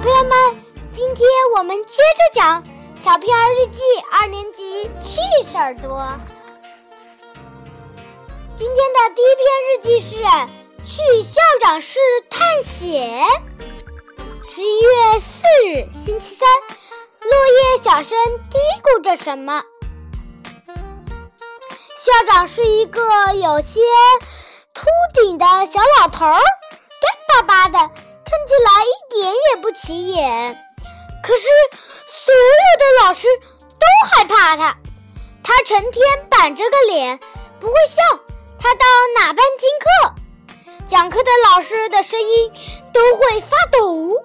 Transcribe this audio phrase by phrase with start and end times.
[0.00, 0.32] 朋友们，
[0.90, 2.64] 今天我们接着讲
[2.96, 6.02] 《小屁孩日记》二年级趣事儿多。
[8.56, 10.16] 今天的第一篇日记是
[10.82, 11.98] 去校长室
[12.30, 13.26] 探险。
[14.42, 16.48] 十一月四日，星期三，
[17.20, 18.16] 落叶小声
[18.50, 19.62] 嘀咕着什么。
[21.98, 23.02] 校长是一个
[23.34, 23.80] 有些
[24.72, 27.90] 秃顶的小老头儿，干巴巴的，
[28.50, 30.66] 起来一点也不起眼。
[31.22, 31.44] 可是
[32.04, 33.28] 所有的老师
[33.78, 34.76] 都害怕他，
[35.44, 37.20] 他成天板着个脸，
[37.60, 38.02] 不会笑。
[38.58, 40.14] 他到哪班听课，
[40.88, 42.52] 讲课的老师的声音
[42.92, 44.20] 都会发抖。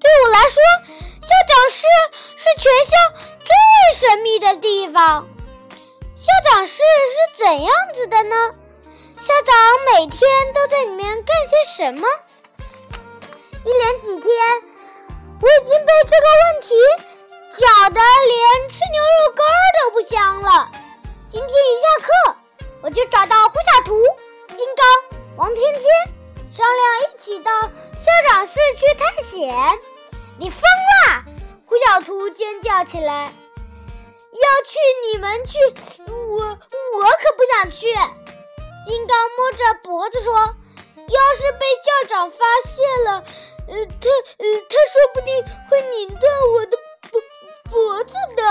[0.00, 0.60] 对我来说，
[1.20, 1.86] 校长室
[2.36, 2.96] 是全校
[3.38, 5.28] 最神秘的地方。
[6.16, 8.34] 校长室是怎样子的呢？
[9.20, 9.54] 校长
[9.94, 12.08] 每天都在里面干些什么？
[13.64, 14.30] 一连几天，
[15.40, 16.74] 我已经被这个问题
[17.50, 19.46] 搅得连吃牛肉干
[19.82, 20.70] 都不香了。
[21.28, 22.36] 今天一下课，
[22.82, 24.02] 我就找到胡小图、
[24.56, 25.82] 金刚、王天天，
[26.50, 29.78] 商量一起到校长室去探险。
[30.38, 31.24] 你疯了！
[31.66, 33.32] 胡小图尖叫起来。
[34.32, 35.58] 要去你们去，
[36.08, 37.92] 我我可不想去。
[38.86, 40.32] 金刚摸着脖子说
[40.96, 43.24] ：“要是被校长发现了，
[43.68, 44.08] 呃，他
[44.38, 46.22] 呃，他说不定会拧断
[46.54, 46.76] 我的
[47.10, 47.20] 脖
[47.70, 48.42] 脖子的。”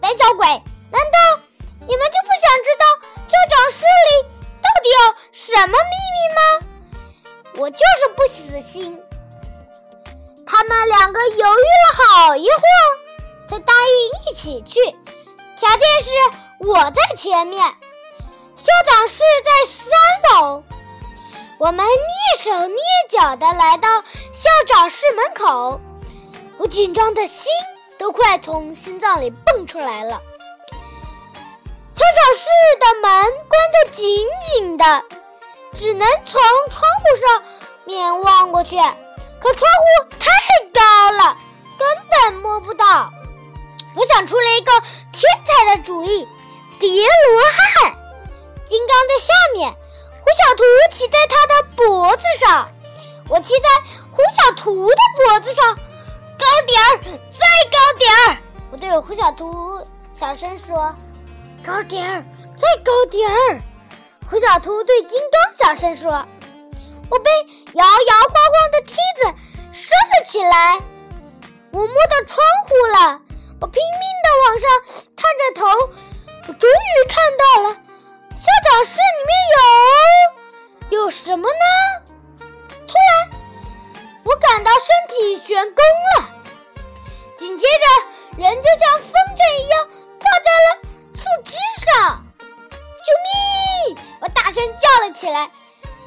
[0.00, 1.40] 胆小鬼，难道
[1.80, 2.84] 你们就不想知道
[3.26, 4.22] 校长室里
[4.62, 4.98] 到底有
[5.32, 6.40] 什么秘密吗？
[7.56, 9.02] 我就是不死心。
[10.46, 13.00] 他们两个犹豫了好一会儿。
[13.50, 14.78] 才答应一起去，
[15.58, 16.10] 条件是
[16.60, 17.60] 我在前面，
[18.54, 19.90] 校长室在三
[20.30, 20.62] 楼。
[21.60, 22.74] 我们蹑手蹑
[23.10, 23.86] 脚地来到
[24.32, 25.78] 校长室门口，
[26.56, 27.52] 我紧张的心
[27.98, 30.22] 都快从心脏里蹦出来了。
[31.90, 32.48] 校长室
[32.80, 35.04] 的门关得紧紧的，
[35.74, 36.40] 只能从
[36.70, 37.42] 窗户上
[37.84, 38.76] 面望过去，
[39.38, 40.30] 可窗户太
[40.72, 41.36] 高了，
[41.78, 43.10] 根本摸不到。
[43.96, 44.72] 我想出了一个
[45.12, 46.26] 天才的主意，
[46.78, 47.42] 叠罗
[47.82, 47.92] 汉。
[48.64, 49.74] 金刚在下面，
[50.30, 52.70] 胡小图骑在他的脖子上，
[53.28, 53.68] 我骑在
[54.12, 58.36] 胡小图的脖子上，高点儿，再高点儿。
[58.70, 60.94] 我对我胡小图小声说
[61.66, 62.24] ：“高点儿，
[62.56, 63.60] 再高点儿。”
[64.30, 66.24] 胡小图对金刚小声说
[67.10, 67.30] ：“我被
[67.72, 69.34] 摇摇晃晃的梯子
[69.72, 70.78] 升了起来，
[71.72, 73.20] 我摸到窗户了。”
[73.60, 74.70] 我拼命地往上
[75.16, 75.66] 探着头，
[89.30, 90.80] 像风筝一样挂在了
[91.14, 91.52] 树枝
[91.84, 92.24] 上。
[92.38, 93.06] 救
[93.88, 93.98] 命！
[94.20, 95.50] 我大声叫了起来。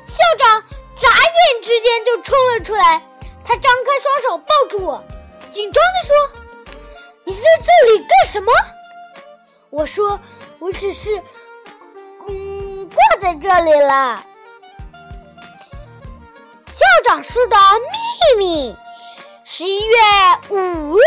[0.08, 0.64] 校长
[1.00, 3.02] 眨眼之间就冲了出来，
[3.44, 5.04] 他张开双手抱住我，
[5.52, 6.16] 紧张地说。
[7.26, 8.52] 你在这里干什么？
[9.70, 10.20] 我说，
[10.60, 11.24] 我只是，
[12.28, 14.24] 嗯，挂在这里了。
[16.68, 17.58] 校长室的
[18.36, 18.76] 秘密。
[19.46, 19.96] 十一月
[20.50, 21.02] 五日，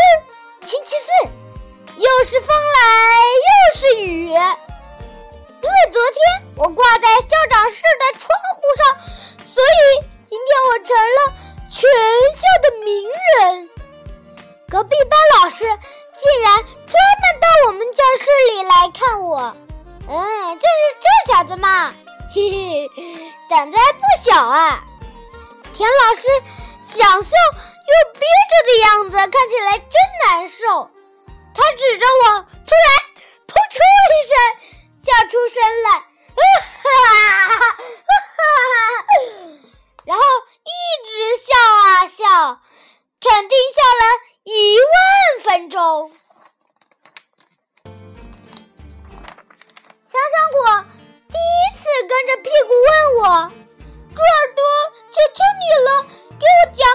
[0.61, 1.29] 星期四，
[1.97, 2.79] 又是风来
[3.47, 4.29] 又是雨。
[4.29, 6.17] 因为昨天
[6.55, 8.97] 我挂在校长室的窗户上，
[9.45, 11.19] 所以今天我成了
[11.69, 11.81] 全
[12.35, 13.09] 校的名
[13.39, 13.69] 人。
[14.69, 15.65] 隔壁班老师。
[16.19, 19.55] 竟然专门到我们教室里来看我，
[20.09, 21.93] 嗯，就是这小子嘛，
[22.33, 24.83] 嘿嘿，胆子还不小啊！
[25.75, 26.27] 田老师
[26.81, 29.91] 想笑又憋着的样子看起来真
[30.25, 30.89] 难受，
[31.57, 32.23] 他指着我，
[32.65, 32.87] 突然
[33.47, 33.75] 扑哧
[34.13, 34.31] 一声
[35.03, 35.89] 笑出声来，
[36.37, 36.41] 哈
[36.83, 36.85] 哈
[37.49, 37.61] 哈哈，
[40.05, 40.23] 然后
[40.63, 40.71] 一
[41.03, 41.09] 直
[41.43, 42.61] 笑啊笑，
[43.19, 44.03] 肯定笑了。
[44.43, 44.87] 一万
[45.43, 46.11] 分钟，
[47.83, 47.91] 想
[50.31, 50.85] 想我
[51.27, 53.51] 第一次跟着屁股问我，
[54.15, 54.63] 猪耳朵，
[55.11, 55.89] 求求你了，
[56.39, 56.87] 给我讲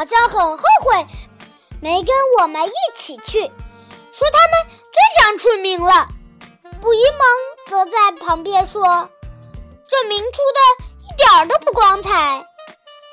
[0.00, 1.06] 好像很后悔
[1.78, 6.08] 没跟我们一起去，说他们最想出名了。
[6.80, 7.26] 捕蝇萌
[7.66, 8.82] 则在旁边说
[9.86, 12.08] ：“这名出的一点儿都不光彩。”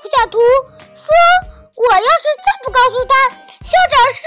[0.01, 0.39] 胡小图
[0.95, 1.13] 说
[1.75, 4.23] ：“我要是再不告诉他校长室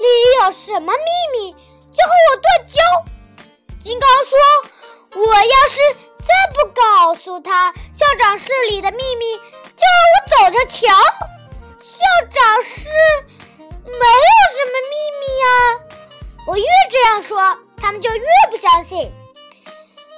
[0.00, 2.80] 里有什么秘密，就和我断交。”
[3.84, 4.36] 金刚说
[5.22, 5.78] ：“我要是
[6.18, 10.92] 再不告诉他校长室里的秘密，就让我走着瞧。”
[11.84, 12.00] 校
[12.32, 12.88] 长室
[13.84, 15.48] 没有什么秘密啊！
[16.48, 19.12] 我越这样说，他们就越不相信。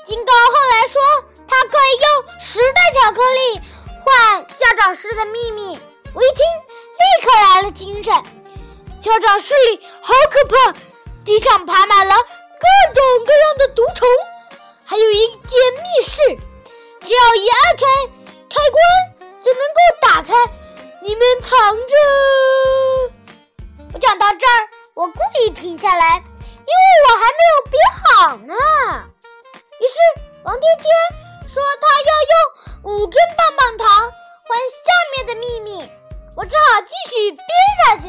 [0.06, 1.02] 金刚后来说，
[1.48, 3.60] 他可以用十袋巧克力
[4.00, 5.76] 换校长室的秘密。
[6.14, 8.14] 我一听，立刻来了精神。
[9.00, 10.72] 校长室里好可怕，
[11.24, 14.08] 地上爬满了各种各样的毒虫，
[14.84, 16.22] 还有一间密室，
[17.00, 17.84] 只要一按开
[18.50, 18.80] 开关
[19.44, 20.32] 就能够打开，
[21.06, 21.50] 里面藏
[21.86, 21.94] 着。
[23.94, 28.54] 我讲到这儿，我故意停下来，因为我还没有编好呢。
[29.78, 29.94] 于是
[30.42, 30.84] 王天天
[31.48, 33.88] 说他要用五根棒棒糖
[34.48, 35.88] 换下面的秘密，
[36.36, 37.46] 我只好继续编
[37.84, 38.08] 下去。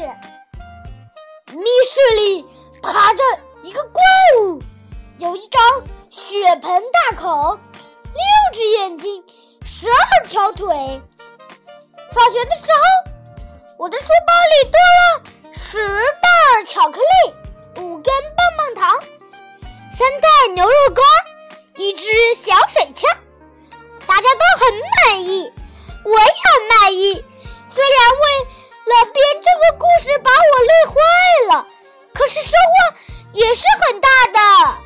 [1.56, 2.44] 密室里
[2.82, 3.22] 爬着
[3.62, 4.02] 一个怪
[4.40, 4.60] 物，
[5.18, 5.62] 有一张
[6.10, 7.56] 血盆大口，
[8.02, 8.20] 六
[8.52, 9.22] 只眼睛，
[9.64, 11.00] 十二条腿。
[12.12, 13.12] 放学的时候，
[13.76, 14.32] 我的书包
[14.62, 15.78] 里多了十
[16.22, 17.34] 袋巧克力，
[17.82, 19.00] 五根棒棒糖，
[19.96, 21.04] 三袋牛肉干，
[21.76, 23.10] 一支小水枪。
[24.06, 24.74] 大家都很
[25.06, 25.52] 满意，
[26.02, 27.24] 我也很满意。
[27.70, 28.38] 虽然为
[28.86, 31.66] 了编这个故事把我累坏了，
[32.14, 32.96] 可是收获
[33.34, 34.78] 也是很大的。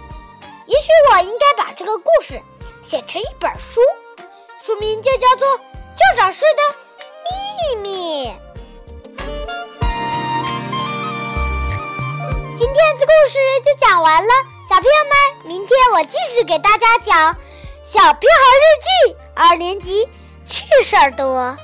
[0.67, 2.43] 也许我应该把这个故事
[2.83, 3.81] 写成一本书，
[4.61, 6.77] 书名就叫做《校长室的
[7.63, 8.29] 秘密》。
[12.57, 14.33] 今天的故事就讲完了，
[14.69, 17.35] 小朋友们，明天我继续给大家讲
[17.83, 18.65] 《小屁孩日
[19.07, 20.09] 记》二年级
[20.45, 21.57] 趣事儿多。